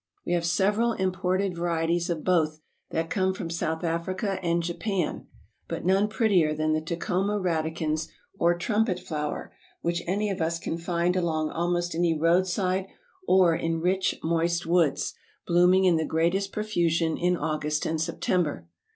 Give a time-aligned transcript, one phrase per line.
[0.25, 2.59] We have several imported varieties of both,
[2.89, 5.27] that come from South Africa and Japan,
[5.67, 8.07] but none prettier than the Tecoma radicans
[8.39, 9.53] or Trumpet Flower,
[9.83, 12.87] which any of us can find along almost any roadside
[13.27, 15.13] or in rich, moist woods,
[15.45, 18.67] blooming in the greatest profusion in August and September.